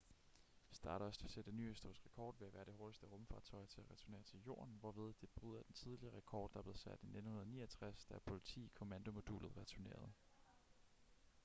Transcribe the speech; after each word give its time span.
stardust 0.71 1.21
vil 1.23 1.31
sætte 1.31 1.51
en 1.51 1.57
ny 1.57 1.67
historisk 1.69 2.05
rekord 2.05 2.39
ved 2.39 2.47
at 2.47 2.53
være 2.53 2.65
det 2.65 2.73
hurtigste 2.73 3.05
rumfartøj 3.05 3.65
til 3.65 3.81
at 3.81 3.91
returnere 3.91 4.23
til 4.23 4.39
jorden 4.43 4.77
hvorved 4.79 5.13
det 5.21 5.29
bryder 5.29 5.63
den 5.63 5.73
tidligere 5.75 6.17
rekord 6.17 6.51
der 6.53 6.61
blev 6.61 6.75
sat 6.75 6.99
i 7.03 7.07
1969 7.07 8.05
da 8.05 8.15
apollo 8.15 8.41
x 8.45 8.57
kommandomodulet 8.73 9.57
returnerede 9.57 10.11